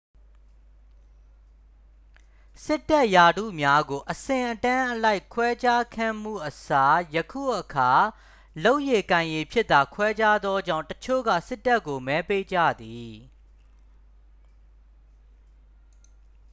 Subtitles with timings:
[2.65, 7.91] စစ်တပ်ရာထူးများကို အဆင့်အတန်းအလိုက် ခွဲခြားခဲ့မှုအစား ယခုအခါ
[8.63, 13.13] လုပ်ရည်ကိုင်ရည်ဖြင့်သာ ခွဲခြားသောကြောင့် တစ်ချို့က စစ်တပ်ကို မဲပေးကြသည်